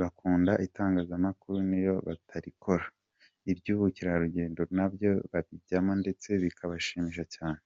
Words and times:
Bakunda 0.00 0.52
itangazamakuru 0.66 1.56
n’iyo 1.68 1.94
batarikora, 2.06 2.84
iby’ubukerarugendo 3.50 4.60
na 4.76 4.86
byo 4.92 5.12
babijyamo 5.30 5.92
ndetse 6.02 6.28
bikabashimisha 6.44 7.24
cyane. 7.36 7.60